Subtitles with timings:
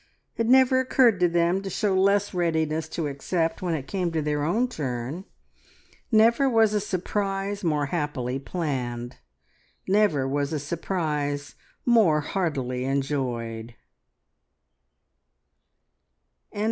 [0.35, 4.21] It never occurred to them to show less readiness to accept when it came to
[4.23, 5.25] their own turn.
[6.11, 9.17] Never was a surprise more happily planned;
[9.87, 11.53] never was a surprise
[11.85, 13.75] more heartily enjoyed.